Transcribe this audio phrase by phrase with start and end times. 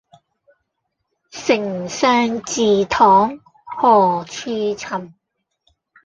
[1.29, 3.39] 丞相祠堂
[3.77, 5.13] 何處尋